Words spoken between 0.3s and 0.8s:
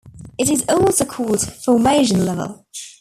It is